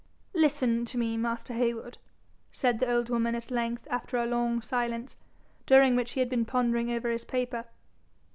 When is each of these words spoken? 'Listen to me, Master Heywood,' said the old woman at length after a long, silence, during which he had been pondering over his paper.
'Listen 0.33 0.83
to 0.85 0.97
me, 0.97 1.15
Master 1.15 1.53
Heywood,' 1.53 1.99
said 2.51 2.79
the 2.79 2.91
old 2.91 3.07
woman 3.09 3.35
at 3.35 3.51
length 3.51 3.85
after 3.91 4.17
a 4.17 4.25
long, 4.25 4.59
silence, 4.59 5.15
during 5.67 5.95
which 5.95 6.13
he 6.13 6.19
had 6.21 6.29
been 6.29 6.43
pondering 6.43 6.89
over 6.89 7.11
his 7.11 7.23
paper. 7.23 7.65